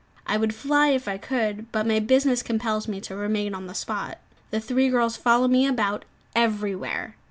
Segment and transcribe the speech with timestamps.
[0.25, 3.75] I would fly if I could, but my business compels me to remain on the
[3.75, 4.17] spot.
[4.49, 7.17] The three girls follow me about everywhere.